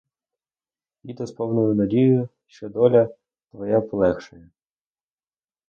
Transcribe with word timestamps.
Їду 1.03 1.25
з 1.25 1.31
повною 1.31 1.73
надією, 1.75 2.29
що 2.47 2.69
доля 2.69 3.09
твоя 3.51 3.81
полегшає. 3.81 4.49